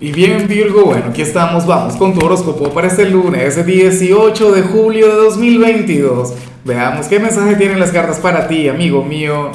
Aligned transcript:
Y 0.00 0.12
bien 0.12 0.46
Virgo, 0.46 0.84
bueno, 0.84 1.06
aquí 1.08 1.22
estamos, 1.22 1.66
vamos 1.66 1.96
con 1.96 2.14
tu 2.14 2.24
horóscopo 2.24 2.70
para 2.70 2.86
este 2.86 3.10
lunes 3.10 3.66
18 3.66 4.52
de 4.52 4.62
julio 4.62 5.08
de 5.08 5.14
2022. 5.24 6.34
Veamos 6.64 7.08
qué 7.08 7.18
mensaje 7.18 7.56
tienen 7.56 7.80
las 7.80 7.90
cartas 7.90 8.20
para 8.20 8.46
ti, 8.46 8.68
amigo 8.68 9.02
mío. 9.02 9.50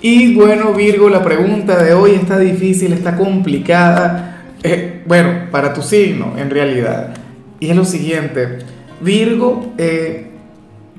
Y 0.00 0.34
bueno 0.34 0.72
Virgo, 0.72 1.10
la 1.10 1.22
pregunta 1.22 1.76
de 1.82 1.92
hoy 1.92 2.12
está 2.12 2.38
difícil, 2.38 2.94
está 2.94 3.18
complicada. 3.18 4.44
Eh, 4.62 5.02
bueno, 5.04 5.50
para 5.50 5.74
tu 5.74 5.82
signo 5.82 6.32
en 6.38 6.48
realidad. 6.48 7.12
Y 7.58 7.68
es 7.68 7.76
lo 7.76 7.84
siguiente, 7.84 8.60
Virgo, 9.02 9.74
eh, 9.76 10.30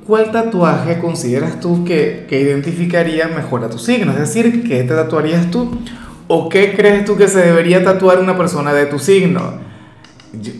¿cuál 0.05 0.29
tatuaje 0.29 0.99
consideras 0.99 1.59
tú 1.59 1.83
que, 1.83 2.27
que 2.29 2.39
identificaría 2.39 3.27
mejor 3.27 3.63
a 3.63 3.71
tu 3.71 3.79
signo? 3.79 4.11
Es 4.11 4.19
decir, 4.19 4.61
¿qué 4.67 4.83
te 4.83 4.93
tatuarías 4.93 5.49
tú? 5.49 5.79
¿O 6.27 6.49
qué 6.49 6.73
crees 6.75 7.05
tú 7.05 7.17
que 7.17 7.27
se 7.27 7.39
debería 7.39 7.83
tatuar 7.83 8.19
una 8.19 8.37
persona 8.37 8.73
de 8.73 8.85
tu 8.85 8.99
signo? 8.99 9.71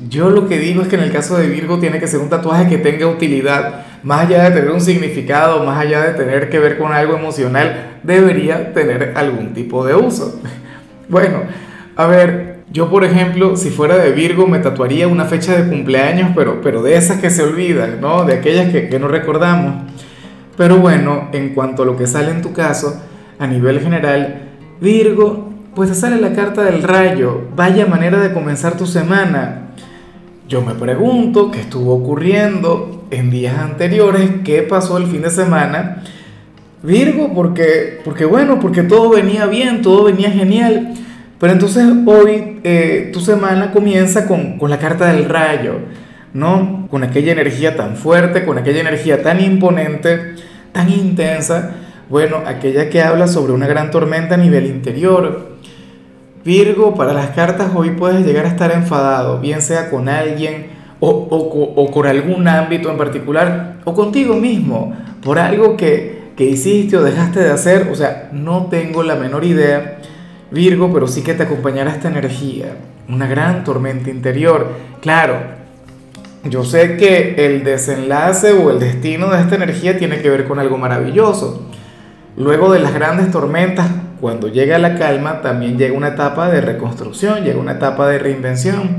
Yo, 0.09 0.29
lo 0.29 0.49
que 0.49 0.59
digo 0.59 0.81
es 0.81 0.89
que 0.89 0.97
en 0.97 1.03
el 1.03 1.13
caso 1.13 1.37
de 1.37 1.47
Virgo 1.47 1.79
tiene 1.79 1.99
que 1.99 2.07
ser 2.07 2.19
un 2.19 2.29
tatuaje 2.29 2.67
que 2.67 2.77
tenga 2.77 3.07
utilidad, 3.07 3.85
más 4.03 4.27
allá 4.27 4.43
de 4.43 4.51
tener 4.51 4.71
un 4.71 4.81
significado, 4.81 5.63
más 5.63 5.79
allá 5.79 6.01
de 6.01 6.13
tener 6.13 6.49
que 6.49 6.59
ver 6.59 6.77
con 6.77 6.91
algo 6.91 7.15
emocional, 7.15 7.99
debería 8.03 8.73
tener 8.73 9.13
algún 9.15 9.53
tipo 9.53 9.85
de 9.85 9.95
uso. 9.95 10.39
Bueno, 11.09 11.41
a 11.97 12.05
ver, 12.05 12.63
yo 12.71 12.89
por 12.89 13.03
ejemplo, 13.03 13.57
si 13.57 13.69
fuera 13.69 13.97
de 13.97 14.13
Virgo 14.13 14.47
me 14.47 14.59
tatuaría 14.59 15.09
una 15.09 15.25
fecha 15.25 15.61
de 15.61 15.69
cumpleaños, 15.69 16.31
pero, 16.33 16.61
pero 16.61 16.81
de 16.81 16.95
esas 16.95 17.19
que 17.19 17.29
se 17.29 17.43
olvidan, 17.43 17.99
¿no? 17.99 18.23
De 18.23 18.35
aquellas 18.35 18.71
que, 18.71 18.87
que 18.87 18.97
no 18.97 19.09
recordamos. 19.09 19.91
Pero 20.55 20.77
bueno, 20.77 21.27
en 21.33 21.53
cuanto 21.53 21.83
a 21.83 21.85
lo 21.85 21.97
que 21.97 22.07
sale 22.07 22.31
en 22.31 22.41
tu 22.41 22.53
caso, 22.53 23.01
a 23.39 23.45
nivel 23.45 23.81
general, 23.81 24.51
Virgo 24.79 25.50
pues 25.75 25.97
sale 25.97 26.19
la 26.19 26.33
carta 26.33 26.63
del 26.63 26.83
rayo, 26.83 27.41
vaya 27.55 27.85
manera 27.85 28.19
de 28.19 28.33
comenzar 28.33 28.77
tu 28.77 28.85
semana. 28.85 29.69
Yo 30.47 30.61
me 30.61 30.75
pregunto 30.75 31.49
qué 31.49 31.61
estuvo 31.61 31.93
ocurriendo 31.93 33.05
en 33.09 33.29
días 33.29 33.57
anteriores, 33.57 34.29
qué 34.43 34.63
pasó 34.63 34.97
el 34.97 35.07
fin 35.07 35.21
de 35.21 35.29
semana. 35.29 36.03
Virgo, 36.83 37.33
porque, 37.33 38.01
porque 38.03 38.25
bueno, 38.25 38.59
porque 38.59 38.83
todo 38.83 39.11
venía 39.11 39.45
bien, 39.45 39.81
todo 39.81 40.05
venía 40.05 40.29
genial. 40.29 40.93
Pero 41.39 41.53
entonces 41.53 41.85
hoy 42.05 42.59
eh, 42.63 43.09
tu 43.13 43.21
semana 43.21 43.71
comienza 43.71 44.27
con, 44.27 44.57
con 44.57 44.69
la 44.69 44.77
carta 44.77 45.11
del 45.13 45.25
rayo, 45.25 45.75
¿no? 46.33 46.87
Con 46.91 47.03
aquella 47.03 47.31
energía 47.31 47.77
tan 47.77 47.95
fuerte, 47.95 48.43
con 48.43 48.57
aquella 48.57 48.81
energía 48.81 49.23
tan 49.23 49.39
imponente, 49.41 50.35
tan 50.73 50.91
intensa. 50.91 51.71
Bueno, 52.09 52.43
aquella 52.45 52.89
que 52.89 53.01
habla 53.01 53.27
sobre 53.27 53.53
una 53.53 53.67
gran 53.67 53.89
tormenta 53.89 54.35
a 54.35 54.37
nivel 54.37 54.65
interior, 54.65 55.50
Virgo, 56.43 56.95
para 56.95 57.13
las 57.13 57.29
cartas 57.29 57.71
hoy 57.75 57.91
puedes 57.91 58.25
llegar 58.25 58.45
a 58.45 58.49
estar 58.49 58.71
enfadado, 58.71 59.39
bien 59.39 59.61
sea 59.61 59.91
con 59.91 60.09
alguien 60.09 60.67
o, 60.99 61.09
o, 61.09 61.91
con 61.91 62.07
algún 62.07 62.47
ámbito 62.47 62.89
en 62.89 62.97
particular 62.97 63.77
o 63.85 63.93
contigo 63.93 64.35
mismo 64.35 64.95
por 65.23 65.37
algo 65.37 65.77
que, 65.77 66.31
que 66.35 66.45
hiciste 66.45 66.97
o 66.97 67.03
dejaste 67.03 67.39
de 67.41 67.51
hacer. 67.51 67.89
O 67.91 67.95
sea, 67.95 68.29
no 68.31 68.67
tengo 68.67 69.03
la 69.03 69.15
menor 69.15 69.43
idea, 69.43 69.99
Virgo, 70.49 70.91
pero 70.91 71.07
sí 71.07 71.21
que 71.21 71.33
te 71.33 71.43
acompañará 71.43 71.91
esta 71.91 72.07
energía, 72.07 72.75
una 73.07 73.27
gran 73.27 73.63
tormenta 73.63 74.09
interior. 74.09 74.67
Claro, 74.99 75.35
yo 76.43 76.63
sé 76.63 76.97
que 76.97 77.35
el 77.45 77.63
desenlace 77.63 78.53
o 78.53 78.71
el 78.71 78.79
destino 78.79 79.29
de 79.29 79.41
esta 79.41 79.55
energía 79.55 79.97
tiene 79.97 80.21
que 80.21 80.29
ver 80.29 80.47
con 80.47 80.57
algo 80.57 80.77
maravilloso. 80.77 81.67
Luego 82.35 82.71
de 82.71 82.79
las 82.79 82.93
grandes 82.93 83.29
tormentas 83.29 83.87
cuando 84.21 84.47
llega 84.47 84.77
la 84.77 84.95
calma, 84.95 85.41
también 85.41 85.77
llega 85.77 85.97
una 85.97 86.09
etapa 86.09 86.49
de 86.49 86.61
reconstrucción, 86.61 87.43
llega 87.43 87.59
una 87.59 87.73
etapa 87.73 88.07
de 88.07 88.19
reinvención, 88.19 88.97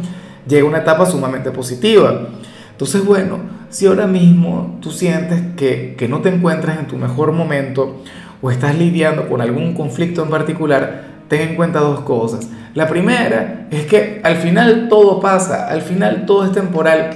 llega 0.49 0.67
una 0.67 0.79
etapa 0.79 1.07
sumamente 1.07 1.53
positiva. 1.53 2.29
Entonces, 2.73 3.05
bueno, 3.05 3.39
si 3.71 3.87
ahora 3.87 4.09
mismo 4.09 4.79
tú 4.83 4.91
sientes 4.91 5.41
que, 5.57 5.95
que 5.97 6.09
no 6.09 6.21
te 6.21 6.29
encuentras 6.29 6.81
en 6.81 6.89
tu 6.89 6.97
mejor 6.97 7.31
momento 7.31 8.03
o 8.43 8.51
estás 8.51 8.77
lidiando 8.77 9.29
con 9.29 9.41
algún 9.41 9.75
conflicto 9.75 10.25
en 10.25 10.31
particular, 10.31 11.05
ten 11.29 11.51
en 11.51 11.55
cuenta 11.55 11.79
dos 11.79 12.01
cosas. 12.01 12.49
La 12.75 12.89
primera 12.89 13.69
es 13.71 13.87
que 13.87 14.21
al 14.25 14.37
final 14.37 14.89
todo 14.89 15.21
pasa, 15.21 15.69
al 15.69 15.83
final 15.83 16.27
todo 16.27 16.45
es 16.45 16.53
temporal. 16.53 17.11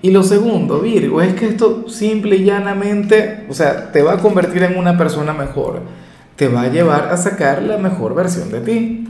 Y 0.00 0.12
lo 0.12 0.22
segundo, 0.22 0.80
Virgo, 0.80 1.20
es 1.20 1.34
que 1.34 1.46
esto 1.46 1.86
simple 1.90 2.36
y 2.36 2.44
llanamente, 2.44 3.44
o 3.50 3.52
sea, 3.52 3.92
te 3.92 4.02
va 4.02 4.14
a 4.14 4.18
convertir 4.18 4.62
en 4.62 4.78
una 4.78 4.96
persona 4.96 5.34
mejor 5.34 5.82
te 6.40 6.48
va 6.48 6.62
a 6.62 6.68
llevar 6.68 7.10
a 7.12 7.18
sacar 7.18 7.62
la 7.62 7.76
mejor 7.76 8.14
versión 8.14 8.50
de 8.50 8.60
ti. 8.62 9.04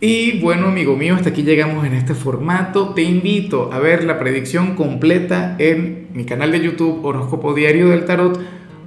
Y 0.00 0.38
bueno, 0.38 0.68
amigo 0.68 0.96
mío, 0.96 1.16
hasta 1.16 1.30
aquí 1.30 1.42
llegamos 1.42 1.84
en 1.84 1.94
este 1.94 2.14
formato. 2.14 2.90
Te 2.90 3.02
invito 3.02 3.72
a 3.72 3.80
ver 3.80 4.04
la 4.04 4.20
predicción 4.20 4.76
completa 4.76 5.56
en 5.58 6.10
mi 6.12 6.24
canal 6.24 6.52
de 6.52 6.60
YouTube 6.60 7.04
Horóscopo 7.04 7.54
Diario 7.54 7.88
del 7.88 8.04
Tarot 8.04 8.38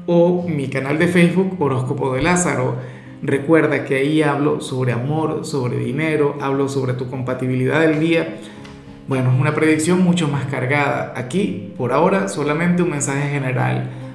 o 0.05 0.47
mi 0.47 0.69
canal 0.69 0.97
de 0.97 1.09
Facebook 1.09 1.61
Horóscopo 1.61 2.13
de 2.13 2.21
Lázaro. 2.21 2.77
Recuerda 3.21 3.83
que 3.83 3.95
ahí 3.95 4.21
hablo 4.21 4.61
sobre 4.61 4.93
amor, 4.93 5.45
sobre 5.45 5.77
dinero, 5.77 6.37
hablo 6.39 6.69
sobre 6.69 6.93
tu 6.93 7.09
compatibilidad 7.09 7.81
del 7.81 7.99
día. 7.99 8.37
Bueno, 9.09 9.33
es 9.33 9.37
una 9.41 9.53
predicción 9.53 10.01
mucho 10.01 10.29
más 10.29 10.45
cargada. 10.45 11.11
Aquí, 11.17 11.73
por 11.77 11.91
ahora, 11.91 12.29
solamente 12.29 12.81
un 12.81 12.91
mensaje 12.91 13.27
general 13.29 13.89